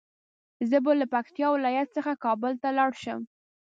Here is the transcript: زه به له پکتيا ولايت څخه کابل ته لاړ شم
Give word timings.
زه 0.69 0.77
به 0.83 0.91
له 0.99 1.05
پکتيا 1.13 1.47
ولايت 1.51 1.87
څخه 1.97 2.13
کابل 2.25 2.53
ته 2.61 2.69
لاړ 2.77 2.91
شم 3.03 3.21